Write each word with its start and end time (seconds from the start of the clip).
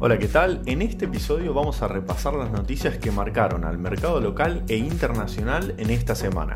Hola, 0.00 0.16
¿qué 0.16 0.28
tal? 0.28 0.62
En 0.66 0.80
este 0.80 1.06
episodio 1.06 1.52
vamos 1.52 1.82
a 1.82 1.88
repasar 1.88 2.32
las 2.34 2.52
noticias 2.52 2.98
que 2.98 3.10
marcaron 3.10 3.64
al 3.64 3.78
mercado 3.78 4.20
local 4.20 4.62
e 4.68 4.76
internacional 4.76 5.74
en 5.76 5.90
esta 5.90 6.14
semana. 6.14 6.54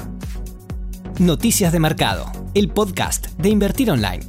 Noticias 1.18 1.72
de 1.72 1.80
Mercado, 1.80 2.30
el 2.54 2.68
podcast 2.68 3.36
de 3.38 3.48
Invertir 3.48 3.90
Online. 3.90 4.24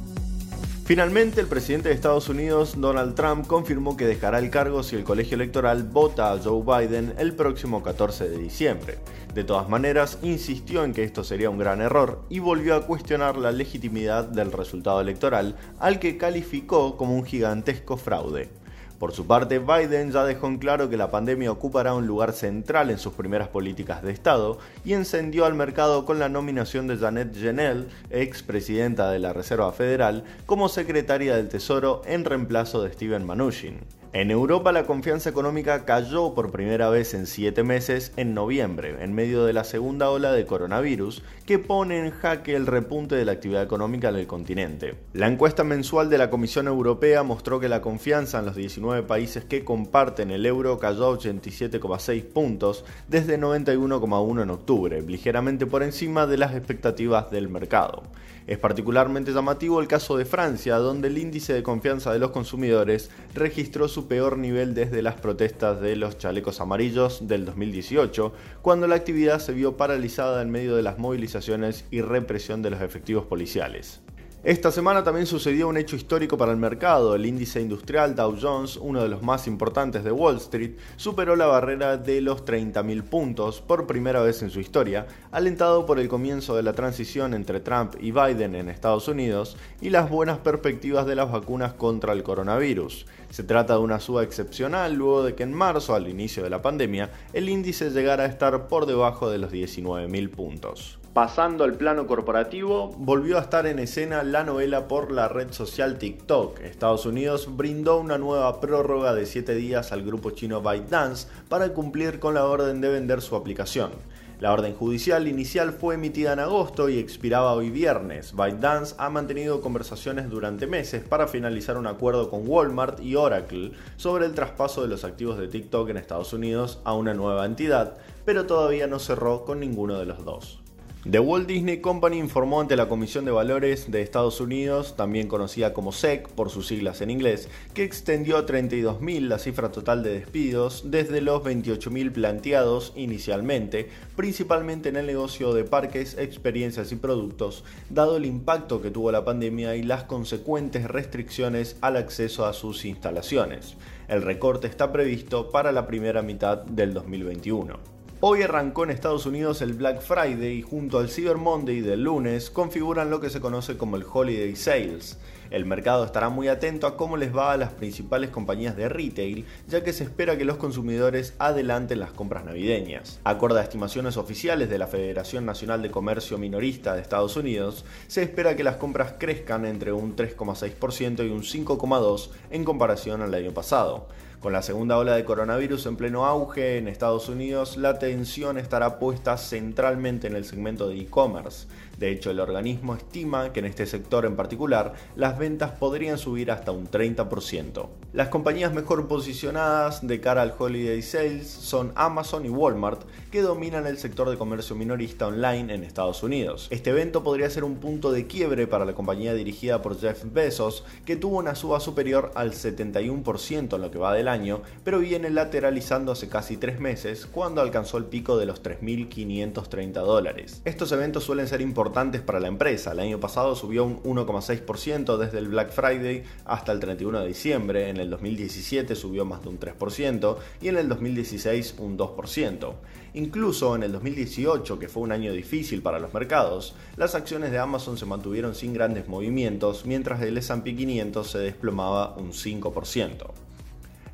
Finalmente, 0.84 1.40
el 1.40 1.46
presidente 1.46 1.90
de 1.90 1.94
Estados 1.94 2.28
Unidos, 2.28 2.74
Donald 2.80 3.14
Trump, 3.14 3.46
confirmó 3.46 3.96
que 3.96 4.04
dejará 4.04 4.40
el 4.40 4.50
cargo 4.50 4.82
si 4.82 4.96
el 4.96 5.04
colegio 5.04 5.36
electoral 5.36 5.84
vota 5.84 6.32
a 6.32 6.38
Joe 6.40 6.64
Biden 6.64 7.14
el 7.16 7.34
próximo 7.34 7.84
14 7.84 8.28
de 8.28 8.38
diciembre. 8.38 8.98
De 9.32 9.44
todas 9.44 9.68
maneras, 9.68 10.18
insistió 10.22 10.82
en 10.82 10.92
que 10.92 11.04
esto 11.04 11.22
sería 11.22 11.50
un 11.50 11.58
gran 11.58 11.80
error 11.80 12.24
y 12.30 12.40
volvió 12.40 12.74
a 12.74 12.84
cuestionar 12.84 13.36
la 13.36 13.52
legitimidad 13.52 14.24
del 14.24 14.50
resultado 14.50 15.00
electoral, 15.00 15.54
al 15.78 16.00
que 16.00 16.16
calificó 16.16 16.96
como 16.96 17.14
un 17.14 17.24
gigantesco 17.24 17.96
fraude. 17.96 18.63
Por 19.04 19.12
su 19.12 19.26
parte, 19.26 19.58
Biden 19.58 20.12
ya 20.12 20.24
dejó 20.24 20.46
en 20.46 20.56
claro 20.56 20.88
que 20.88 20.96
la 20.96 21.10
pandemia 21.10 21.52
ocupará 21.52 21.92
un 21.92 22.06
lugar 22.06 22.32
central 22.32 22.88
en 22.88 22.96
sus 22.96 23.12
primeras 23.12 23.48
políticas 23.48 24.02
de 24.02 24.10
Estado 24.10 24.56
y 24.82 24.94
encendió 24.94 25.44
al 25.44 25.52
mercado 25.52 26.06
con 26.06 26.18
la 26.18 26.30
nominación 26.30 26.86
de 26.86 26.96
Janet 26.96 27.86
ex 28.08 28.42
presidenta 28.42 29.10
de 29.10 29.18
la 29.18 29.34
Reserva 29.34 29.70
Federal, 29.72 30.24
como 30.46 30.70
secretaria 30.70 31.36
del 31.36 31.50
Tesoro 31.50 32.00
en 32.06 32.24
reemplazo 32.24 32.82
de 32.82 32.94
Steven 32.94 33.26
Mnuchin. 33.26 33.80
En 34.14 34.30
Europa 34.30 34.70
la 34.70 34.86
confianza 34.86 35.28
económica 35.28 35.84
cayó 35.84 36.34
por 36.34 36.52
primera 36.52 36.88
vez 36.88 37.14
en 37.14 37.26
siete 37.26 37.64
meses 37.64 38.12
en 38.16 38.32
noviembre, 38.32 39.02
en 39.02 39.12
medio 39.12 39.44
de 39.44 39.52
la 39.52 39.64
segunda 39.64 40.08
ola 40.08 40.30
de 40.30 40.46
coronavirus, 40.46 41.24
que 41.46 41.58
pone 41.58 41.98
en 41.98 42.12
jaque 42.12 42.54
el 42.54 42.68
repunte 42.68 43.16
de 43.16 43.24
la 43.24 43.32
actividad 43.32 43.64
económica 43.64 44.10
en 44.10 44.14
el 44.14 44.28
continente. 44.28 44.94
La 45.14 45.26
encuesta 45.26 45.64
mensual 45.64 46.10
de 46.10 46.18
la 46.18 46.30
Comisión 46.30 46.68
Europea 46.68 47.24
mostró 47.24 47.58
que 47.58 47.68
la 47.68 47.82
confianza 47.82 48.38
en 48.38 48.46
los 48.46 48.54
19 48.54 49.02
países 49.02 49.46
que 49.46 49.64
comparten 49.64 50.30
el 50.30 50.46
euro 50.46 50.78
cayó 50.78 51.06
a 51.06 51.18
87,6 51.18 52.22
puntos 52.22 52.84
desde 53.08 53.36
91,1 53.36 54.42
en 54.44 54.50
octubre, 54.50 55.02
ligeramente 55.02 55.66
por 55.66 55.82
encima 55.82 56.28
de 56.28 56.38
las 56.38 56.54
expectativas 56.54 57.32
del 57.32 57.48
mercado. 57.48 58.04
Es 58.46 58.58
particularmente 58.58 59.32
llamativo 59.32 59.80
el 59.80 59.88
caso 59.88 60.18
de 60.18 60.26
Francia, 60.26 60.76
donde 60.76 61.08
el 61.08 61.16
índice 61.16 61.54
de 61.54 61.62
confianza 61.62 62.12
de 62.12 62.18
los 62.18 62.30
consumidores 62.30 63.10
registró 63.34 63.88
su 63.88 64.03
peor 64.06 64.38
nivel 64.38 64.74
desde 64.74 65.02
las 65.02 65.14
protestas 65.16 65.80
de 65.80 65.96
los 65.96 66.18
chalecos 66.18 66.60
amarillos 66.60 67.26
del 67.26 67.44
2018, 67.44 68.32
cuando 68.62 68.86
la 68.86 68.94
actividad 68.94 69.40
se 69.40 69.52
vio 69.52 69.76
paralizada 69.76 70.42
en 70.42 70.50
medio 70.50 70.76
de 70.76 70.82
las 70.82 70.98
movilizaciones 70.98 71.84
y 71.90 72.00
represión 72.00 72.62
de 72.62 72.70
los 72.70 72.80
efectivos 72.80 73.26
policiales. 73.26 74.03
Esta 74.44 74.70
semana 74.70 75.02
también 75.02 75.24
sucedió 75.24 75.68
un 75.68 75.78
hecho 75.78 75.96
histórico 75.96 76.36
para 76.36 76.52
el 76.52 76.58
mercado. 76.58 77.14
El 77.14 77.24
índice 77.24 77.62
industrial 77.62 78.14
Dow 78.14 78.36
Jones, 78.38 78.76
uno 78.76 79.02
de 79.02 79.08
los 79.08 79.22
más 79.22 79.46
importantes 79.46 80.04
de 80.04 80.12
Wall 80.12 80.36
Street, 80.36 80.72
superó 80.96 81.34
la 81.34 81.46
barrera 81.46 81.96
de 81.96 82.20
los 82.20 82.44
30.000 82.44 83.04
puntos 83.04 83.62
por 83.62 83.86
primera 83.86 84.20
vez 84.20 84.42
en 84.42 84.50
su 84.50 84.60
historia, 84.60 85.06
alentado 85.32 85.86
por 85.86 85.98
el 85.98 86.08
comienzo 86.08 86.54
de 86.56 86.62
la 86.62 86.74
transición 86.74 87.32
entre 87.32 87.60
Trump 87.60 87.94
y 87.98 88.10
Biden 88.10 88.54
en 88.54 88.68
Estados 88.68 89.08
Unidos 89.08 89.56
y 89.80 89.88
las 89.88 90.10
buenas 90.10 90.36
perspectivas 90.36 91.06
de 91.06 91.14
las 91.14 91.32
vacunas 91.32 91.72
contra 91.72 92.12
el 92.12 92.22
coronavirus. 92.22 93.06
Se 93.30 93.44
trata 93.44 93.72
de 93.72 93.80
una 93.80 93.98
suba 93.98 94.24
excepcional 94.24 94.92
luego 94.92 95.22
de 95.22 95.34
que 95.34 95.44
en 95.44 95.54
marzo, 95.54 95.94
al 95.94 96.06
inicio 96.06 96.42
de 96.42 96.50
la 96.50 96.60
pandemia, 96.60 97.10
el 97.32 97.48
índice 97.48 97.88
llegara 97.88 98.24
a 98.24 98.26
estar 98.26 98.68
por 98.68 98.84
debajo 98.84 99.30
de 99.30 99.38
los 99.38 99.50
19.000 99.50 100.28
puntos. 100.28 100.98
Pasando 101.14 101.62
al 101.62 101.74
plano 101.74 102.08
corporativo, 102.08 102.92
volvió 102.98 103.38
a 103.38 103.42
estar 103.42 103.68
en 103.68 103.78
escena 103.78 104.24
la 104.24 104.42
novela 104.42 104.88
por 104.88 105.12
la 105.12 105.28
red 105.28 105.52
social 105.52 105.96
TikTok. 105.96 106.58
Estados 106.62 107.06
Unidos 107.06 107.56
brindó 107.56 108.00
una 108.00 108.18
nueva 108.18 108.60
prórroga 108.60 109.14
de 109.14 109.24
7 109.24 109.54
días 109.54 109.92
al 109.92 110.02
grupo 110.02 110.32
chino 110.32 110.60
ByteDance 110.60 111.28
para 111.48 111.72
cumplir 111.72 112.18
con 112.18 112.34
la 112.34 112.46
orden 112.46 112.80
de 112.80 112.88
vender 112.88 113.22
su 113.22 113.36
aplicación. 113.36 113.92
La 114.40 114.52
orden 114.52 114.74
judicial 114.74 115.28
inicial 115.28 115.72
fue 115.72 115.94
emitida 115.94 116.32
en 116.32 116.40
agosto 116.40 116.88
y 116.88 116.98
expiraba 116.98 117.52
hoy 117.52 117.70
viernes. 117.70 118.34
ByteDance 118.34 118.96
ha 118.98 119.08
mantenido 119.08 119.60
conversaciones 119.60 120.28
durante 120.28 120.66
meses 120.66 121.04
para 121.04 121.28
finalizar 121.28 121.78
un 121.78 121.86
acuerdo 121.86 122.28
con 122.28 122.42
Walmart 122.44 122.98
y 122.98 123.14
Oracle 123.14 123.70
sobre 123.96 124.26
el 124.26 124.34
traspaso 124.34 124.82
de 124.82 124.88
los 124.88 125.04
activos 125.04 125.38
de 125.38 125.46
TikTok 125.46 125.90
en 125.90 125.96
Estados 125.96 126.32
Unidos 126.32 126.80
a 126.82 126.92
una 126.94 127.14
nueva 127.14 127.46
entidad, 127.46 127.98
pero 128.24 128.46
todavía 128.46 128.88
no 128.88 128.98
cerró 128.98 129.44
con 129.44 129.60
ninguno 129.60 129.96
de 129.96 130.06
los 130.06 130.24
dos. 130.24 130.63
The 131.10 131.18
Walt 131.18 131.46
Disney 131.46 131.82
Company 131.82 132.16
informó 132.16 132.62
ante 132.62 132.76
la 132.76 132.88
Comisión 132.88 133.26
de 133.26 133.30
Valores 133.30 133.90
de 133.90 134.00
Estados 134.00 134.40
Unidos, 134.40 134.96
también 134.96 135.28
conocida 135.28 135.74
como 135.74 135.92
SEC 135.92 136.28
por 136.30 136.48
sus 136.48 136.66
siglas 136.66 137.02
en 137.02 137.10
inglés, 137.10 137.50
que 137.74 137.84
extendió 137.84 138.38
a 138.38 138.46
32.000 138.46 139.28
la 139.28 139.38
cifra 139.38 139.70
total 139.70 140.02
de 140.02 140.14
despidos 140.14 140.84
desde 140.86 141.20
los 141.20 141.42
28.000 141.42 142.10
planteados 142.10 142.94
inicialmente, 142.96 143.90
principalmente 144.16 144.88
en 144.88 144.96
el 144.96 145.06
negocio 145.06 145.52
de 145.52 145.64
parques, 145.64 146.16
experiencias 146.16 146.90
y 146.90 146.96
productos, 146.96 147.64
dado 147.90 148.16
el 148.16 148.24
impacto 148.24 148.80
que 148.80 148.90
tuvo 148.90 149.12
la 149.12 149.26
pandemia 149.26 149.76
y 149.76 149.82
las 149.82 150.04
consecuentes 150.04 150.88
restricciones 150.88 151.76
al 151.82 151.98
acceso 151.98 152.46
a 152.46 152.54
sus 152.54 152.86
instalaciones. 152.86 153.76
El 154.08 154.22
recorte 154.22 154.68
está 154.68 154.90
previsto 154.90 155.50
para 155.50 155.70
la 155.70 155.86
primera 155.86 156.22
mitad 156.22 156.62
del 156.62 156.94
2021. 156.94 157.93
Hoy 158.26 158.40
arrancó 158.40 158.84
en 158.84 158.90
Estados 158.90 159.26
Unidos 159.26 159.60
el 159.60 159.74
Black 159.74 160.00
Friday 160.00 160.60
y 160.60 160.62
junto 160.62 160.98
al 160.98 161.10
Cyber 161.10 161.36
Monday 161.36 161.82
del 161.82 162.04
lunes 162.04 162.48
configuran 162.48 163.10
lo 163.10 163.20
que 163.20 163.28
se 163.28 163.38
conoce 163.38 163.76
como 163.76 163.96
el 163.96 164.06
Holiday 164.10 164.56
Sales. 164.56 165.18
El 165.50 165.66
mercado 165.66 166.06
estará 166.06 166.30
muy 166.30 166.48
atento 166.48 166.86
a 166.86 166.96
cómo 166.96 167.18
les 167.18 167.36
va 167.36 167.52
a 167.52 167.58
las 167.58 167.72
principales 167.72 168.30
compañías 168.30 168.78
de 168.78 168.88
retail, 168.88 169.44
ya 169.68 169.84
que 169.84 169.92
se 169.92 170.04
espera 170.04 170.38
que 170.38 170.46
los 170.46 170.56
consumidores 170.56 171.34
adelanten 171.38 172.00
las 172.00 172.12
compras 172.12 172.46
navideñas. 172.46 173.20
Acorde 173.24 173.60
a 173.60 173.62
estimaciones 173.62 174.16
oficiales 174.16 174.70
de 174.70 174.78
la 174.78 174.86
Federación 174.86 175.44
Nacional 175.44 175.82
de 175.82 175.90
Comercio 175.90 176.38
Minorista 176.38 176.94
de 176.94 177.02
Estados 177.02 177.36
Unidos, 177.36 177.84
se 178.06 178.22
espera 178.22 178.56
que 178.56 178.64
las 178.64 178.76
compras 178.76 179.16
crezcan 179.18 179.66
entre 179.66 179.92
un 179.92 180.16
3,6% 180.16 181.26
y 181.26 181.28
un 181.28 181.42
5,2% 181.42 182.30
en 182.50 182.64
comparación 182.64 183.20
al 183.20 183.34
año 183.34 183.52
pasado. 183.52 184.08
Con 184.44 184.52
la 184.52 184.60
segunda 184.60 184.98
ola 184.98 185.16
de 185.16 185.24
coronavirus 185.24 185.86
en 185.86 185.96
pleno 185.96 186.26
auge 186.26 186.76
en 186.76 186.86
Estados 186.86 187.30
Unidos, 187.30 187.78
la 187.78 187.88
atención 187.88 188.58
estará 188.58 188.98
puesta 188.98 189.38
centralmente 189.38 190.26
en 190.26 190.36
el 190.36 190.44
segmento 190.44 190.86
de 190.86 191.00
e-commerce. 191.00 191.66
De 191.96 192.10
hecho, 192.10 192.30
el 192.30 192.40
organismo 192.40 192.94
estima 192.94 193.54
que 193.54 193.60
en 193.60 193.66
este 193.66 193.86
sector 193.86 194.26
en 194.26 194.36
particular 194.36 194.92
las 195.16 195.38
ventas 195.38 195.70
podrían 195.70 196.18
subir 196.18 196.50
hasta 196.50 196.72
un 196.72 196.90
30%. 196.90 197.88
Las 198.12 198.28
compañías 198.28 198.72
mejor 198.74 199.08
posicionadas 199.08 200.06
de 200.06 200.20
cara 200.20 200.42
al 200.42 200.54
Holiday 200.56 201.00
Sales 201.02 201.48
son 201.48 201.92
Amazon 201.94 202.44
y 202.44 202.50
Walmart, 202.50 203.02
que 203.30 203.42
dominan 203.42 203.86
el 203.86 203.98
sector 203.98 204.28
de 204.28 204.36
comercio 204.36 204.76
minorista 204.76 205.26
online 205.26 205.72
en 205.72 205.84
Estados 205.84 206.22
Unidos. 206.22 206.68
Este 206.70 206.90
evento 206.90 207.24
podría 207.24 207.48
ser 207.48 207.64
un 207.64 207.76
punto 207.76 208.12
de 208.12 208.26
quiebre 208.26 208.66
para 208.66 208.84
la 208.84 208.94
compañía 208.94 209.32
dirigida 209.34 209.80
por 209.80 209.98
Jeff 209.98 210.22
Bezos, 210.32 210.84
que 211.06 211.16
tuvo 211.16 211.38
una 211.38 211.54
suba 211.54 211.80
superior 211.80 212.30
al 212.34 212.52
71% 212.52 213.74
en 213.74 213.80
lo 213.80 213.90
que 213.90 213.98
va 213.98 214.12
del 214.12 214.28
año, 214.28 214.33
pero 214.82 214.98
viene 214.98 215.30
lateralizando 215.30 216.12
hace 216.12 216.28
casi 216.28 216.56
tres 216.56 216.80
meses 216.80 217.26
cuando 217.26 217.60
alcanzó 217.60 217.98
el 217.98 218.06
pico 218.06 218.36
de 218.36 218.46
los 218.46 218.62
3.530 218.62 219.92
dólares. 219.92 220.60
Estos 220.64 220.90
eventos 220.92 221.24
suelen 221.24 221.46
ser 221.46 221.60
importantes 221.60 222.20
para 222.20 222.40
la 222.40 222.48
empresa. 222.48 222.92
El 222.92 223.00
año 223.00 223.20
pasado 223.20 223.54
subió 223.54 223.84
un 223.84 224.02
1,6% 224.02 225.16
desde 225.16 225.38
el 225.38 225.48
Black 225.48 225.70
Friday 225.70 226.24
hasta 226.44 226.72
el 226.72 226.80
31 226.80 227.20
de 227.20 227.28
diciembre, 227.28 227.88
en 227.88 227.98
el 227.98 228.10
2017 228.10 228.94
subió 228.94 229.24
más 229.24 229.42
de 229.42 229.48
un 229.50 229.60
3% 229.60 230.36
y 230.60 230.68
en 230.68 230.76
el 230.76 230.88
2016 230.88 231.76
un 231.78 231.96
2%. 231.96 232.74
Incluso 233.14 233.76
en 233.76 233.84
el 233.84 233.92
2018, 233.92 234.78
que 234.80 234.88
fue 234.88 235.04
un 235.04 235.12
año 235.12 235.32
difícil 235.32 235.82
para 235.82 236.00
los 236.00 236.12
mercados, 236.12 236.74
las 236.96 237.14
acciones 237.14 237.52
de 237.52 237.58
Amazon 237.58 237.96
se 237.96 238.06
mantuvieron 238.06 238.56
sin 238.56 238.74
grandes 238.74 239.06
movimientos, 239.06 239.86
mientras 239.86 240.20
el 240.22 240.36
S&P 240.36 240.74
500 240.74 241.30
se 241.30 241.38
desplomaba 241.38 242.16
un 242.16 242.32
5%. 242.32 243.43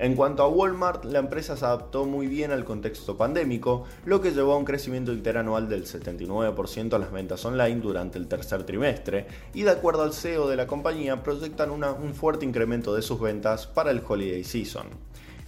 En 0.02 0.16
cuanto 0.16 0.42
a 0.42 0.48
Walmart, 0.48 1.04
la 1.04 1.18
empresa 1.18 1.58
se 1.58 1.64
adaptó 1.66 2.06
muy 2.06 2.26
bien 2.26 2.52
al 2.52 2.64
contexto 2.64 3.18
pandémico, 3.18 3.84
lo 4.06 4.22
que 4.22 4.30
llevó 4.30 4.54
a 4.54 4.56
un 4.56 4.64
crecimiento 4.64 5.12
interanual 5.12 5.68
del 5.68 5.84
79% 5.84 6.94
a 6.94 6.98
las 6.98 7.12
ventas 7.12 7.44
online 7.44 7.82
durante 7.82 8.16
el 8.16 8.26
tercer 8.26 8.62
trimestre, 8.62 9.26
y 9.52 9.60
de 9.60 9.72
acuerdo 9.72 10.02
al 10.02 10.14
CEO 10.14 10.48
de 10.48 10.56
la 10.56 10.66
compañía, 10.66 11.22
proyectan 11.22 11.70
un 11.70 12.14
fuerte 12.14 12.46
incremento 12.46 12.94
de 12.94 13.02
sus 13.02 13.20
ventas 13.20 13.66
para 13.66 13.90
el 13.90 14.00
holiday 14.08 14.42
season. 14.42 14.86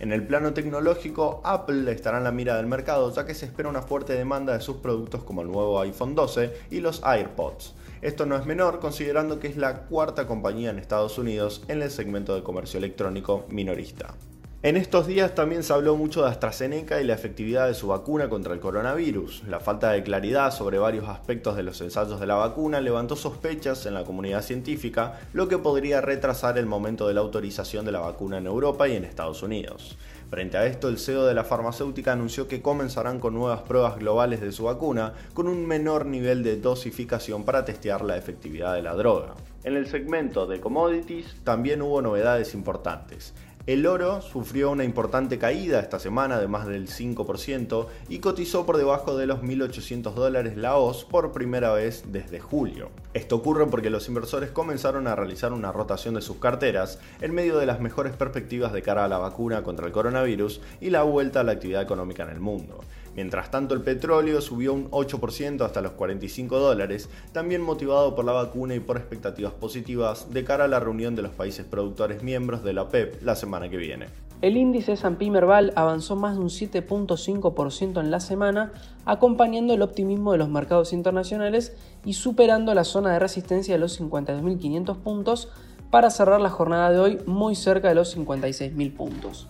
En 0.00 0.12
el 0.12 0.26
plano 0.26 0.52
tecnológico, 0.52 1.40
Apple 1.44 1.90
estará 1.90 2.18
en 2.18 2.24
la 2.24 2.30
mira 2.30 2.58
del 2.58 2.66
mercado 2.66 3.10
ya 3.10 3.24
que 3.24 3.34
se 3.34 3.46
espera 3.46 3.70
una 3.70 3.80
fuerte 3.80 4.12
demanda 4.12 4.52
de 4.52 4.60
sus 4.60 4.76
productos 4.76 5.24
como 5.24 5.40
el 5.40 5.50
nuevo 5.50 5.80
iPhone 5.80 6.14
12 6.14 6.52
y 6.70 6.80
los 6.80 7.02
AirPods. 7.02 7.72
Esto 8.02 8.26
no 8.26 8.36
es 8.36 8.44
menor 8.44 8.80
considerando 8.80 9.40
que 9.40 9.46
es 9.46 9.56
la 9.56 9.86
cuarta 9.86 10.26
compañía 10.26 10.68
en 10.68 10.78
Estados 10.78 11.16
Unidos 11.16 11.62
en 11.68 11.80
el 11.80 11.90
segmento 11.90 12.34
de 12.34 12.42
comercio 12.42 12.76
electrónico 12.76 13.46
minorista. 13.48 14.14
En 14.64 14.76
estos 14.76 15.08
días 15.08 15.34
también 15.34 15.64
se 15.64 15.72
habló 15.72 15.96
mucho 15.96 16.22
de 16.22 16.28
AstraZeneca 16.28 17.00
y 17.00 17.04
la 17.04 17.14
efectividad 17.14 17.66
de 17.66 17.74
su 17.74 17.88
vacuna 17.88 18.28
contra 18.28 18.54
el 18.54 18.60
coronavirus. 18.60 19.42
La 19.48 19.58
falta 19.58 19.90
de 19.90 20.04
claridad 20.04 20.52
sobre 20.52 20.78
varios 20.78 21.08
aspectos 21.08 21.56
de 21.56 21.64
los 21.64 21.80
ensayos 21.80 22.20
de 22.20 22.28
la 22.28 22.36
vacuna 22.36 22.80
levantó 22.80 23.16
sospechas 23.16 23.86
en 23.86 23.94
la 23.94 24.04
comunidad 24.04 24.40
científica, 24.40 25.18
lo 25.32 25.48
que 25.48 25.58
podría 25.58 26.00
retrasar 26.00 26.58
el 26.58 26.66
momento 26.66 27.08
de 27.08 27.14
la 27.14 27.22
autorización 27.22 27.84
de 27.84 27.90
la 27.90 27.98
vacuna 27.98 28.38
en 28.38 28.46
Europa 28.46 28.86
y 28.86 28.94
en 28.94 29.04
Estados 29.04 29.42
Unidos. 29.42 29.96
Frente 30.30 30.56
a 30.56 30.64
esto, 30.64 30.88
el 30.88 30.98
CEO 30.98 31.26
de 31.26 31.34
la 31.34 31.42
farmacéutica 31.42 32.12
anunció 32.12 32.46
que 32.46 32.62
comenzarán 32.62 33.18
con 33.18 33.34
nuevas 33.34 33.62
pruebas 33.62 33.98
globales 33.98 34.40
de 34.40 34.52
su 34.52 34.62
vacuna 34.62 35.12
con 35.34 35.48
un 35.48 35.66
menor 35.66 36.06
nivel 36.06 36.44
de 36.44 36.56
dosificación 36.56 37.44
para 37.44 37.64
testear 37.64 38.02
la 38.02 38.16
efectividad 38.16 38.74
de 38.74 38.82
la 38.82 38.94
droga. 38.94 39.34
En 39.64 39.76
el 39.76 39.86
segmento 39.86 40.46
de 40.46 40.60
commodities 40.60 41.36
también 41.44 41.82
hubo 41.82 42.00
novedades 42.00 42.54
importantes. 42.54 43.34
El 43.64 43.86
oro 43.86 44.20
sufrió 44.22 44.72
una 44.72 44.82
importante 44.82 45.38
caída 45.38 45.78
esta 45.78 46.00
semana 46.00 46.40
de 46.40 46.48
más 46.48 46.66
del 46.66 46.88
5% 46.88 47.86
y 48.08 48.18
cotizó 48.18 48.66
por 48.66 48.76
debajo 48.76 49.16
de 49.16 49.26
los 49.28 49.40
1.800 49.40 50.14
dólares 50.14 50.56
la 50.56 50.76
OZ 50.76 51.04
por 51.04 51.30
primera 51.30 51.72
vez 51.72 52.02
desde 52.08 52.40
julio. 52.40 52.90
Esto 53.14 53.36
ocurre 53.36 53.66
porque 53.66 53.88
los 53.88 54.08
inversores 54.08 54.50
comenzaron 54.50 55.06
a 55.06 55.14
realizar 55.14 55.52
una 55.52 55.70
rotación 55.70 56.14
de 56.14 56.22
sus 56.22 56.38
carteras 56.38 56.98
en 57.20 57.34
medio 57.34 57.56
de 57.56 57.66
las 57.66 57.78
mejores 57.78 58.16
perspectivas 58.16 58.72
de 58.72 58.82
cara 58.82 59.04
a 59.04 59.08
la 59.08 59.18
vacuna 59.18 59.62
contra 59.62 59.86
el 59.86 59.92
coronavirus 59.92 60.60
y 60.80 60.90
la 60.90 61.04
vuelta 61.04 61.38
a 61.38 61.44
la 61.44 61.52
actividad 61.52 61.82
económica 61.82 62.24
en 62.24 62.30
el 62.30 62.40
mundo. 62.40 62.80
Mientras 63.14 63.50
tanto, 63.50 63.74
el 63.74 63.82
petróleo 63.82 64.40
subió 64.40 64.72
un 64.72 64.90
8% 64.90 65.64
hasta 65.64 65.80
los 65.82 65.92
45 65.92 66.58
dólares, 66.58 67.10
también 67.32 67.60
motivado 67.60 68.14
por 68.14 68.24
la 68.24 68.32
vacuna 68.32 68.74
y 68.74 68.80
por 68.80 68.96
expectativas 68.96 69.52
positivas 69.52 70.32
de 70.32 70.44
cara 70.44 70.64
a 70.64 70.68
la 70.68 70.80
reunión 70.80 71.14
de 71.14 71.22
los 71.22 71.32
países 71.32 71.66
productores 71.66 72.22
miembros 72.22 72.64
de 72.64 72.72
la 72.72 72.82
OPEP 72.82 73.22
la 73.22 73.36
semana 73.36 73.68
que 73.68 73.76
viene. 73.76 74.06
El 74.40 74.56
índice 74.56 74.94
S&P 74.94 75.30
Merval 75.30 75.72
avanzó 75.76 76.16
más 76.16 76.34
de 76.34 76.40
un 76.40 76.48
7.5% 76.48 78.00
en 78.00 78.10
la 78.10 78.18
semana, 78.18 78.72
acompañando 79.04 79.72
el 79.72 79.82
optimismo 79.82 80.32
de 80.32 80.38
los 80.38 80.48
mercados 80.48 80.92
internacionales 80.92 81.76
y 82.04 82.14
superando 82.14 82.74
la 82.74 82.82
zona 82.82 83.12
de 83.12 83.20
resistencia 83.20 83.74
de 83.74 83.78
los 83.78 84.00
52.500 84.00 84.96
puntos 84.96 85.48
para 85.92 86.10
cerrar 86.10 86.40
la 86.40 86.50
jornada 86.50 86.90
de 86.90 86.98
hoy 86.98 87.18
muy 87.26 87.54
cerca 87.54 87.88
de 87.88 87.94
los 87.94 88.16
56.000 88.16 88.96
puntos. 88.96 89.48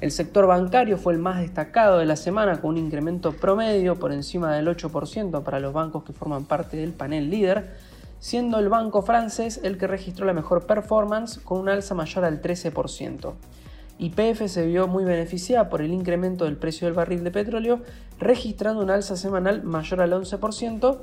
El 0.00 0.12
sector 0.12 0.46
bancario 0.46 0.96
fue 0.96 1.12
el 1.12 1.18
más 1.18 1.40
destacado 1.40 1.98
de 1.98 2.06
la 2.06 2.14
semana 2.14 2.60
con 2.60 2.70
un 2.70 2.78
incremento 2.78 3.32
promedio 3.32 3.96
por 3.98 4.12
encima 4.12 4.54
del 4.54 4.68
8% 4.68 5.42
para 5.42 5.58
los 5.58 5.72
bancos 5.72 6.04
que 6.04 6.12
forman 6.12 6.44
parte 6.44 6.76
del 6.76 6.92
panel 6.92 7.30
líder, 7.30 7.74
siendo 8.20 8.60
el 8.60 8.68
banco 8.68 9.02
francés 9.02 9.58
el 9.64 9.76
que 9.76 9.88
registró 9.88 10.24
la 10.24 10.34
mejor 10.34 10.66
performance 10.66 11.38
con 11.38 11.58
un 11.58 11.68
alza 11.68 11.96
mayor 11.96 12.24
al 12.24 12.40
13%. 12.40 13.32
YPF 13.98 14.46
se 14.46 14.66
vio 14.66 14.86
muy 14.86 15.02
beneficiada 15.02 15.68
por 15.68 15.82
el 15.82 15.92
incremento 15.92 16.44
del 16.44 16.56
precio 16.56 16.86
del 16.86 16.94
barril 16.94 17.24
de 17.24 17.32
petróleo, 17.32 17.80
registrando 18.20 18.80
un 18.80 18.90
alza 18.90 19.16
semanal 19.16 19.64
mayor 19.64 20.00
al 20.00 20.12
11%, 20.12 20.98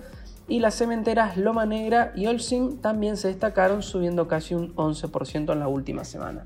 y 0.48 0.60
las 0.60 0.76
cementeras 0.76 1.36
Loma 1.36 1.66
Negra 1.66 2.14
y 2.16 2.28
Olsin 2.28 2.78
también 2.78 3.18
se 3.18 3.28
destacaron 3.28 3.84
subiendo 3.84 4.30
casi 4.30 4.54
un 4.54 4.74
11% 4.76 5.52
en 5.52 5.60
la 5.60 5.68
última 5.68 6.06
semana. 6.06 6.44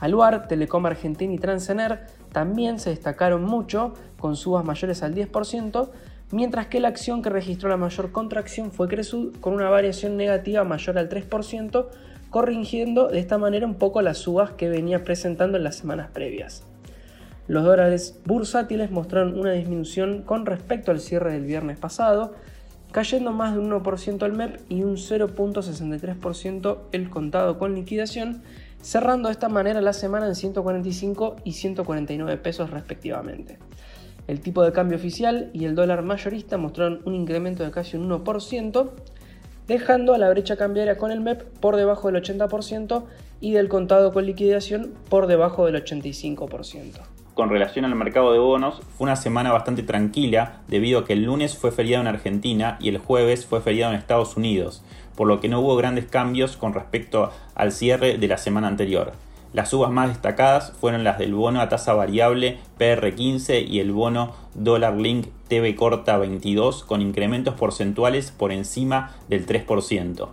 Aluar, 0.00 0.48
Telecom 0.48 0.84
Argentina 0.86 1.32
y 1.32 1.38
Transener 1.38 2.06
también 2.32 2.78
se 2.78 2.90
destacaron 2.90 3.44
mucho, 3.44 3.94
con 4.18 4.36
subas 4.36 4.64
mayores 4.64 5.02
al 5.02 5.14
10%, 5.14 5.88
mientras 6.32 6.66
que 6.66 6.80
la 6.80 6.88
acción 6.88 7.22
que 7.22 7.30
registró 7.30 7.68
la 7.68 7.76
mayor 7.76 8.12
contracción 8.12 8.72
fue 8.72 8.88
Cresud, 8.88 9.36
con 9.40 9.54
una 9.54 9.70
variación 9.70 10.16
negativa 10.16 10.64
mayor 10.64 10.98
al 10.98 11.08
3%, 11.08 11.86
corrigiendo 12.30 13.08
de 13.08 13.18
esta 13.18 13.38
manera 13.38 13.66
un 13.66 13.76
poco 13.76 14.02
las 14.02 14.18
subas 14.18 14.50
que 14.50 14.68
venía 14.68 15.04
presentando 15.04 15.56
en 15.56 15.64
las 15.64 15.76
semanas 15.76 16.08
previas. 16.12 16.64
Los 17.48 17.64
dólares 17.64 18.18
bursátiles 18.24 18.90
mostraron 18.90 19.38
una 19.38 19.52
disminución 19.52 20.22
con 20.22 20.46
respecto 20.46 20.90
al 20.90 21.00
cierre 21.00 21.32
del 21.32 21.44
viernes 21.44 21.78
pasado, 21.78 22.34
cayendo 22.90 23.32
más 23.32 23.54
de 23.54 23.60
un 23.60 23.70
1% 23.70 24.26
el 24.26 24.32
MEP 24.32 24.60
y 24.68 24.82
un 24.82 24.96
0.63% 24.96 26.78
el 26.92 27.08
contado 27.08 27.58
con 27.58 27.74
liquidación, 27.74 28.42
cerrando 28.82 29.28
de 29.28 29.32
esta 29.32 29.48
manera 29.48 29.80
la 29.80 29.92
semana 29.92 30.26
en 30.26 30.34
145 30.34 31.36
y 31.44 31.52
149 31.52 32.36
pesos 32.38 32.70
respectivamente. 32.70 33.58
El 34.26 34.40
tipo 34.40 34.62
de 34.62 34.72
cambio 34.72 34.96
oficial 34.96 35.50
y 35.52 35.64
el 35.64 35.74
dólar 35.74 36.02
mayorista 36.02 36.56
mostraron 36.58 37.00
un 37.04 37.14
incremento 37.14 37.64
de 37.64 37.70
casi 37.70 37.96
un 37.96 38.10
1%, 38.10 38.90
dejando 39.68 40.14
a 40.14 40.18
la 40.18 40.30
brecha 40.30 40.56
cambiaria 40.56 40.96
con 40.96 41.10
el 41.10 41.20
MEP 41.20 41.42
por 41.60 41.76
debajo 41.76 42.10
del 42.10 42.22
80% 42.22 43.04
y 43.40 43.52
del 43.52 43.68
contado 43.68 44.12
con 44.12 44.26
liquidación 44.26 44.94
por 45.08 45.26
debajo 45.26 45.66
del 45.66 45.82
85%. 45.82 47.15
Con 47.36 47.50
relación 47.50 47.84
al 47.84 47.94
mercado 47.94 48.32
de 48.32 48.38
bonos, 48.38 48.80
fue 48.96 49.04
una 49.04 49.14
semana 49.14 49.52
bastante 49.52 49.82
tranquila 49.82 50.62
debido 50.68 51.00
a 51.00 51.04
que 51.04 51.12
el 51.12 51.24
lunes 51.24 51.54
fue 51.54 51.70
feriado 51.70 52.00
en 52.00 52.08
Argentina 52.08 52.78
y 52.80 52.88
el 52.88 52.96
jueves 52.96 53.44
fue 53.44 53.60
feriado 53.60 53.92
en 53.92 53.98
Estados 53.98 54.38
Unidos, 54.38 54.82
por 55.16 55.28
lo 55.28 55.38
que 55.38 55.50
no 55.50 55.60
hubo 55.60 55.76
grandes 55.76 56.06
cambios 56.06 56.56
con 56.56 56.72
respecto 56.72 57.30
al 57.54 57.72
cierre 57.72 58.16
de 58.16 58.26
la 58.26 58.38
semana 58.38 58.68
anterior. 58.68 59.12
Las 59.52 59.68
subas 59.68 59.90
más 59.90 60.08
destacadas 60.08 60.72
fueron 60.80 61.04
las 61.04 61.18
del 61.18 61.34
bono 61.34 61.60
a 61.60 61.68
tasa 61.68 61.92
variable 61.92 62.56
PR15 62.78 63.68
y 63.68 63.80
el 63.80 63.92
bono 63.92 64.32
Dollar 64.54 64.96
Link 64.96 65.26
TV 65.46 65.76
Corta 65.76 66.16
22 66.16 66.84
con 66.84 67.02
incrementos 67.02 67.52
porcentuales 67.52 68.30
por 68.30 68.50
encima 68.50 69.14
del 69.28 69.44
3%. 69.44 70.30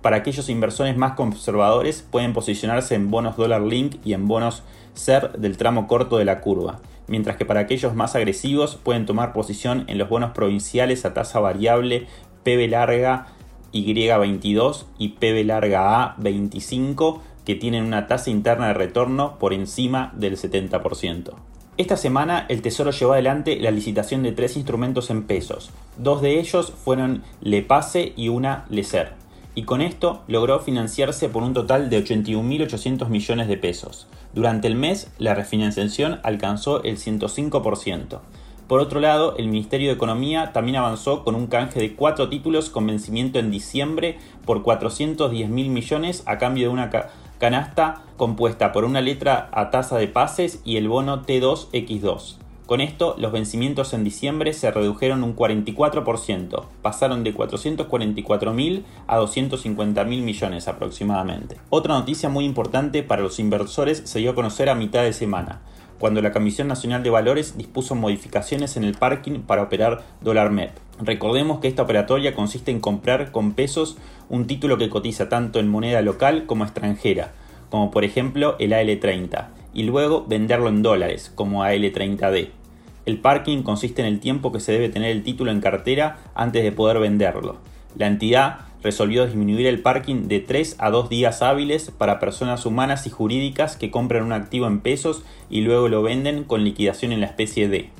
Para 0.00 0.16
aquellos 0.16 0.48
inversores 0.48 0.96
más 0.96 1.12
conservadores 1.12 2.04
pueden 2.10 2.32
posicionarse 2.32 2.94
en 2.94 3.10
bonos 3.10 3.36
Dollar 3.36 3.60
Link 3.60 3.96
y 4.02 4.14
en 4.14 4.26
bonos 4.26 4.64
SER 4.94 5.32
del 5.32 5.56
tramo 5.56 5.86
corto 5.86 6.18
de 6.18 6.24
la 6.24 6.40
curva, 6.40 6.80
mientras 7.06 7.36
que 7.36 7.44
para 7.44 7.60
aquellos 7.60 7.94
más 7.94 8.14
agresivos 8.14 8.76
pueden 8.76 9.06
tomar 9.06 9.32
posición 9.32 9.84
en 9.88 9.98
los 9.98 10.08
bonos 10.08 10.32
provinciales 10.32 11.04
a 11.04 11.14
tasa 11.14 11.40
variable 11.40 12.06
PB 12.44 12.68
larga 12.70 13.26
y22 13.72 14.84
y 14.98 15.08
PB 15.10 15.46
larga 15.46 16.16
A25 16.16 17.20
que 17.44 17.54
tienen 17.54 17.84
una 17.84 18.06
tasa 18.06 18.30
interna 18.30 18.68
de 18.68 18.74
retorno 18.74 19.38
por 19.38 19.52
encima 19.52 20.12
del 20.14 20.36
70%. 20.36 21.32
Esta 21.78 21.96
semana 21.96 22.46
el 22.48 22.60
Tesoro 22.60 22.90
llevó 22.90 23.14
adelante 23.14 23.58
la 23.58 23.70
licitación 23.70 24.22
de 24.22 24.32
tres 24.32 24.56
instrumentos 24.56 25.10
en 25.10 25.24
pesos. 25.24 25.70
Dos 25.96 26.20
de 26.20 26.38
ellos 26.38 26.72
fueron 26.84 27.22
LePase 27.40 28.12
y 28.14 28.28
una 28.28 28.66
LeSer. 28.68 29.21
Y 29.54 29.64
con 29.64 29.82
esto 29.82 30.22
logró 30.28 30.60
financiarse 30.60 31.28
por 31.28 31.42
un 31.42 31.52
total 31.52 31.90
de 31.90 32.02
81.800 32.02 33.08
millones 33.08 33.48
de 33.48 33.58
pesos. 33.58 34.06
Durante 34.34 34.66
el 34.66 34.76
mes 34.76 35.12
la 35.18 35.34
refinanciación 35.34 36.20
alcanzó 36.22 36.82
el 36.84 36.96
105%. 36.96 38.20
Por 38.66 38.80
otro 38.80 39.00
lado, 39.00 39.36
el 39.36 39.48
Ministerio 39.48 39.88
de 39.88 39.94
Economía 39.94 40.52
también 40.54 40.76
avanzó 40.76 41.24
con 41.24 41.34
un 41.34 41.46
canje 41.46 41.80
de 41.80 41.94
cuatro 41.94 42.30
títulos 42.30 42.70
con 42.70 42.86
vencimiento 42.86 43.38
en 43.38 43.50
diciembre 43.50 44.18
por 44.46 44.62
410 44.62 45.50
mil 45.50 45.68
millones 45.68 46.22
a 46.24 46.38
cambio 46.38 46.68
de 46.68 46.72
una 46.72 46.90
canasta 47.38 48.02
compuesta 48.16 48.72
por 48.72 48.84
una 48.84 49.02
letra 49.02 49.50
a 49.52 49.68
tasa 49.68 49.98
de 49.98 50.08
pases 50.08 50.62
y 50.64 50.78
el 50.78 50.88
bono 50.88 51.26
T2X2. 51.26 52.41
Con 52.72 52.80
esto, 52.80 53.16
los 53.18 53.32
vencimientos 53.32 53.92
en 53.92 54.02
diciembre 54.02 54.54
se 54.54 54.70
redujeron 54.70 55.24
un 55.24 55.36
44%, 55.36 56.64
pasaron 56.80 57.22
de 57.22 57.34
444 57.34 58.54
mil 58.54 58.86
a 59.06 59.18
250 59.18 60.02
mil 60.04 60.22
millones 60.22 60.68
aproximadamente. 60.68 61.58
Otra 61.68 61.92
noticia 61.92 62.30
muy 62.30 62.46
importante 62.46 63.02
para 63.02 63.20
los 63.20 63.38
inversores 63.38 64.00
se 64.06 64.20
dio 64.20 64.30
a 64.30 64.34
conocer 64.34 64.70
a 64.70 64.74
mitad 64.74 65.02
de 65.02 65.12
semana 65.12 65.60
cuando 65.98 66.22
la 66.22 66.32
Comisión 66.32 66.66
Nacional 66.66 67.02
de 67.02 67.10
Valores 67.10 67.58
dispuso 67.58 67.94
modificaciones 67.94 68.78
en 68.78 68.84
el 68.84 68.94
parking 68.94 69.40
para 69.40 69.64
operar 69.64 70.02
dólar 70.22 70.50
MEP. 70.50 70.70
Recordemos 70.98 71.60
que 71.60 71.68
esta 71.68 71.82
operatoria 71.82 72.34
consiste 72.34 72.70
en 72.70 72.80
comprar 72.80 73.32
con 73.32 73.52
pesos 73.52 73.98
un 74.30 74.46
título 74.46 74.78
que 74.78 74.88
cotiza 74.88 75.28
tanto 75.28 75.58
en 75.58 75.68
moneda 75.68 76.00
local 76.00 76.46
como 76.46 76.64
extranjera, 76.64 77.32
como 77.68 77.90
por 77.90 78.02
ejemplo 78.02 78.56
el 78.58 78.72
AL30, 78.72 79.48
y 79.74 79.82
luego 79.82 80.24
venderlo 80.26 80.70
en 80.70 80.80
dólares, 80.80 81.30
como 81.34 81.64
AL30D. 81.64 82.61
El 83.04 83.18
parking 83.18 83.62
consiste 83.62 84.00
en 84.00 84.06
el 84.06 84.20
tiempo 84.20 84.52
que 84.52 84.60
se 84.60 84.72
debe 84.72 84.88
tener 84.88 85.10
el 85.10 85.24
título 85.24 85.50
en 85.50 85.60
cartera 85.60 86.18
antes 86.34 86.62
de 86.62 86.70
poder 86.70 87.00
venderlo. 87.00 87.56
La 87.96 88.06
entidad 88.06 88.60
resolvió 88.82 89.26
disminuir 89.26 89.66
el 89.66 89.80
parking 89.80 90.28
de 90.28 90.40
3 90.40 90.76
a 90.78 90.90
2 90.90 91.08
días 91.08 91.42
hábiles 91.42 91.90
para 91.90 92.20
personas 92.20 92.64
humanas 92.64 93.06
y 93.06 93.10
jurídicas 93.10 93.76
que 93.76 93.90
compran 93.90 94.24
un 94.24 94.32
activo 94.32 94.66
en 94.66 94.80
pesos 94.80 95.24
y 95.50 95.62
luego 95.62 95.88
lo 95.88 96.02
venden 96.02 96.44
con 96.44 96.64
liquidación 96.64 97.12
en 97.12 97.20
la 97.20 97.26
especie 97.26 97.68
D. 97.68 97.90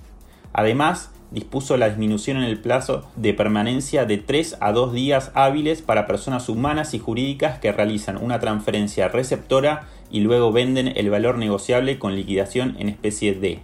Además, 0.52 1.10
dispuso 1.32 1.76
la 1.76 1.88
disminución 1.88 2.36
en 2.36 2.44
el 2.44 2.60
plazo 2.60 3.08
de 3.16 3.34
permanencia 3.34 4.04
de 4.04 4.18
3 4.18 4.58
a 4.60 4.72
2 4.72 4.92
días 4.92 5.32
hábiles 5.34 5.82
para 5.82 6.06
personas 6.06 6.48
humanas 6.48 6.94
y 6.94 6.98
jurídicas 6.98 7.58
que 7.58 7.72
realizan 7.72 8.18
una 8.18 8.38
transferencia 8.38 9.08
receptora 9.08 9.88
y 10.10 10.20
luego 10.20 10.52
venden 10.52 10.92
el 10.94 11.10
valor 11.10 11.38
negociable 11.38 11.98
con 11.98 12.14
liquidación 12.14 12.76
en 12.78 12.88
especie 12.88 13.34
D. 13.34 13.60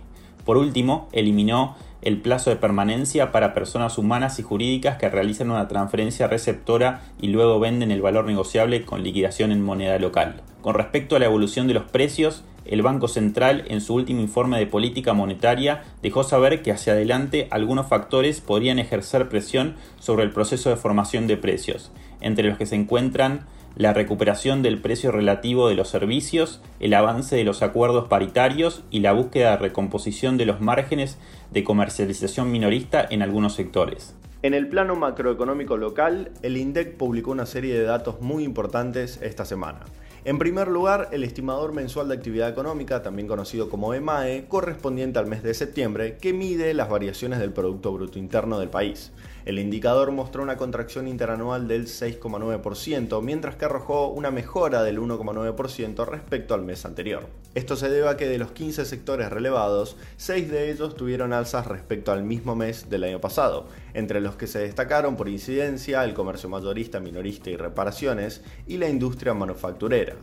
Por 0.49 0.57
último, 0.57 1.11
eliminó 1.13 1.77
el 2.01 2.23
plazo 2.23 2.49
de 2.49 2.57
permanencia 2.57 3.33
para 3.33 3.53
personas 3.53 3.99
humanas 3.99 4.39
y 4.39 4.43
jurídicas 4.43 4.97
que 4.97 5.11
realizan 5.11 5.51
una 5.51 5.69
transferencia 5.69 6.27
receptora 6.27 7.03
y 7.21 7.27
luego 7.27 7.61
venden 7.61 7.91
el 7.91 8.01
valor 8.01 8.25
negociable 8.25 8.87
con 8.87 9.03
liquidación 9.03 9.53
en 9.53 9.63
moneda 9.63 9.99
local. 9.99 10.41
Con 10.63 10.73
respecto 10.73 11.17
a 11.17 11.19
la 11.19 11.27
evolución 11.27 11.67
de 11.67 11.75
los 11.75 11.83
precios, 11.83 12.45
el 12.65 12.81
Banco 12.81 13.09
Central 13.09 13.65
en 13.69 13.83
su 13.83 13.93
último 13.95 14.23
informe 14.23 14.59
de 14.59 14.67
política 14.67 15.13
monetaria 15.13 15.83
dejó 16.01 16.25
saber 16.25 16.63
que 16.63 16.73
hacia 16.73 16.95
adelante 16.95 17.49
algunos 17.51 17.87
factores 17.87 18.41
podrían 18.41 18.79
ejercer 18.79 19.29
presión 19.29 19.75
sobre 20.01 20.25
el 20.25 20.31
proceso 20.31 20.71
de 20.71 20.77
formación 20.77 21.27
de 21.27 21.37
precios, 21.37 21.93
entre 22.23 22.49
los 22.49 22.57
que 22.57 22.65
se 22.65 22.77
encuentran 22.77 23.45
la 23.77 23.93
recuperación 23.93 24.63
del 24.63 24.81
precio 24.81 25.13
relativo 25.13 25.69
de 25.69 25.75
los 25.75 25.89
servicios, 25.89 26.61
el 26.81 26.95
avance 26.95 27.37
de 27.37 27.45
los 27.45 27.63
acuerdos 27.63 28.09
paritarios 28.09 28.83
y 28.91 29.01
la 29.01 29.13
búsqueda 29.13 29.53
de 29.53 29.59
recomposición 29.59 30.37
de 30.37 30.47
los 30.47 30.61
márgenes 30.61 31.19
de 31.51 31.65
comercialización 31.65 32.51
minorista 32.51 33.07
en 33.09 33.23
algunos 33.23 33.55
sectores. 33.55 34.15
En 34.43 34.55
el 34.55 34.69
plano 34.69 34.95
macroeconómico 34.95 35.77
local, 35.77 36.31
el 36.43 36.57
INDEC 36.57 36.97
publicó 36.97 37.33
una 37.33 37.47
serie 37.47 37.75
de 37.75 37.83
datos 37.83 38.21
muy 38.21 38.45
importantes 38.45 39.21
esta 39.21 39.45
semana. 39.45 39.81
En 40.25 40.39
primer 40.39 40.69
lugar, 40.69 41.09
el 41.13 41.25
estimador 41.25 41.73
mensual 41.73 42.09
de 42.09 42.15
actividad 42.15 42.49
económica, 42.49 43.03
también 43.03 43.27
conocido 43.27 43.69
como 43.69 43.95
EMAE, 43.95 44.47
correspondiente 44.47 45.19
al 45.19 45.27
mes 45.27 45.43
de 45.43 45.55
septiembre, 45.55 46.19
que 46.21 46.33
mide 46.33 46.75
las 46.75 46.89
variaciones 46.89 47.39
del 47.39 47.53
Producto 47.53 47.93
Bruto 47.93 48.19
Interno 48.19 48.59
del 48.59 48.69
país. 48.69 49.11
El 49.49 49.59
indicador 49.59 50.13
mostró 50.13 50.43
una 50.43 50.59
contracción 50.59 51.09
interanual 51.09 51.69
del 51.69 51.87
6,9%, 51.87 53.23
mientras 53.23 53.57
que 53.57 53.65
arrojó 53.65 54.09
una 54.09 54.31
mejora 54.31 54.83
del 54.83 55.01
1,9% 55.01 56.07
respecto 56.07 56.53
al 56.53 56.65
mes 56.65 56.85
anterior. 56.85 57.29
Esto 57.55 57.75
se 57.75 57.89
debe 57.89 58.11
a 58.11 58.19
que 58.19 58.29
de 58.29 58.37
los 58.37 58.51
15 58.53 58.85
sectores 58.85 59.31
relevados, 59.31 59.97
6 60.19 60.51
de 60.51 60.71
ellos 60.71 60.97
tuvieron 60.97 61.33
alzas 61.33 61.67
respecto 61.67 62.13
al 62.13 62.25
mismo 62.25 62.57
mes 62.57 62.91
del 62.91 63.05
año 63.05 63.23
pasado, 63.23 63.69
entre 63.95 64.21
los 64.21 64.37
que 64.37 64.47
se 64.47 64.59
destacaron 64.59 65.17
por 65.17 65.31
incidencia 65.31 66.05
el 66.05 66.13
comercio 66.13 66.51
mayorista, 66.51 67.01
minorista 67.01 67.49
y 67.49 67.57
reparaciones 67.57 68.43
y 68.67 68.77
la 68.77 68.91
industria 68.91 69.33
manufacturera. 69.33 70.17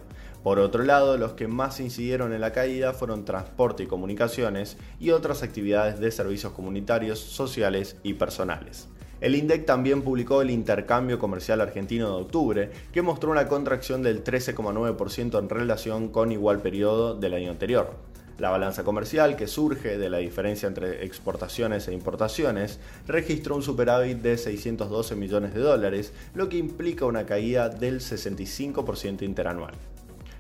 Por 0.44 0.60
otro 0.60 0.84
lado, 0.84 1.18
los 1.18 1.34
que 1.34 1.48
más 1.48 1.80
incidieron 1.80 2.32
en 2.32 2.42
la 2.42 2.52
caída 2.52 2.94
fueron 2.94 3.26
transporte 3.26 3.82
y 3.82 3.88
comunicaciones 3.88 4.78
y 5.00 5.10
otras 5.10 5.42
actividades 5.42 6.00
de 6.00 6.12
servicios 6.12 6.54
comunitarios, 6.54 7.18
sociales 7.18 7.96
y 8.04 8.14
personales. 8.14 8.88
El 9.26 9.34
INDEC 9.34 9.66
también 9.66 10.04
publicó 10.04 10.44
el 10.44 10.52
intercambio 10.52 11.18
comercial 11.18 11.60
argentino 11.60 12.16
de 12.16 12.22
octubre, 12.22 12.70
que 12.94 13.02
mostró 13.02 13.32
una 13.32 13.48
contracción 13.48 14.04
del 14.04 14.24
13,9% 14.24 15.40
en 15.40 15.50
relación 15.50 16.10
con 16.10 16.32
igual 16.32 16.62
periodo 16.62 17.16
del 17.16 17.34
año 17.34 17.50
anterior. 17.50 17.96
La 18.38 18.52
balanza 18.52 18.84
comercial, 18.84 19.36
que 19.36 19.48
surge 19.48 19.98
de 19.98 20.12
la 20.12 20.20
diferencia 20.20 20.68
entre 20.68 21.04
exportaciones 21.06 21.88
e 21.88 21.94
importaciones, 21.94 22.80
registró 23.08 23.56
un 23.56 23.64
superávit 23.64 24.20
de 24.20 24.38
612 24.38 25.16
millones 25.16 25.56
de 25.56 25.62
dólares, 25.62 26.14
lo 26.36 26.48
que 26.48 26.58
implica 26.58 27.06
una 27.06 27.26
caída 27.26 27.70
del 27.70 28.02
65% 28.02 29.24
interanual. 29.24 29.74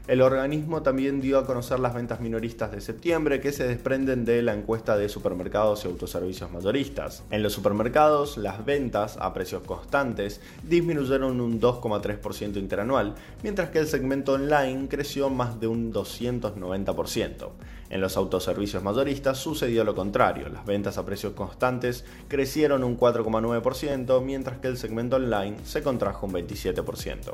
El 0.07 0.21
organismo 0.21 0.83
también 0.83 1.19
dio 1.19 1.39
a 1.39 1.47
conocer 1.47 1.79
las 1.79 1.95
ventas 1.95 2.19
minoristas 2.19 2.71
de 2.71 2.79
septiembre 2.79 3.41
que 3.41 3.51
se 3.51 3.67
desprenden 3.67 4.23
de 4.23 4.43
la 4.43 4.53
encuesta 4.53 4.95
de 4.97 5.09
supermercados 5.09 5.83
y 5.83 5.87
autoservicios 5.87 6.51
mayoristas. 6.51 7.23
En 7.31 7.41
los 7.41 7.53
supermercados, 7.53 8.37
las 8.37 8.63
ventas 8.63 9.17
a 9.19 9.33
precios 9.33 9.63
constantes 9.63 10.41
disminuyeron 10.61 11.41
un 11.41 11.59
2,3% 11.59 12.57
interanual, 12.57 13.15
mientras 13.41 13.71
que 13.71 13.79
el 13.79 13.87
segmento 13.87 14.33
online 14.33 14.87
creció 14.89 15.31
más 15.31 15.59
de 15.59 15.65
un 15.65 15.91
290%. 15.91 17.49
En 17.89 17.99
los 17.99 18.15
autoservicios 18.15 18.83
mayoristas 18.83 19.39
sucedió 19.39 19.83
lo 19.83 19.95
contrario, 19.95 20.49
las 20.49 20.67
ventas 20.67 20.99
a 20.99 21.05
precios 21.05 21.33
constantes 21.33 22.05
crecieron 22.27 22.83
un 22.83 22.95
4,9%, 22.95 24.21
mientras 24.21 24.59
que 24.59 24.67
el 24.67 24.77
segmento 24.77 25.15
online 25.15 25.57
se 25.63 25.81
contrajo 25.81 26.27
un 26.27 26.33
27%. 26.33 27.33